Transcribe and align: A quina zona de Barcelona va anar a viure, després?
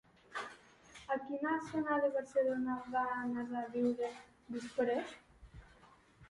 A 1.15 1.17
quina 1.25 1.51
zona 1.73 1.97
de 2.05 2.09
Barcelona 2.15 2.77
va 2.95 3.05
anar 3.19 3.45
a 3.61 3.63
viure, 3.77 4.11
després? 4.57 5.15